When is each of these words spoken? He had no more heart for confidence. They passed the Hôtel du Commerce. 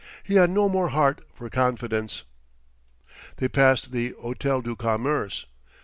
He 0.23 0.33
had 0.33 0.49
no 0.49 0.67
more 0.67 0.89
heart 0.89 1.21
for 1.31 1.47
confidence. 1.47 2.23
They 3.37 3.47
passed 3.47 3.91
the 3.91 4.13
Hôtel 4.13 4.63
du 4.63 4.75
Commerce. 4.75 5.45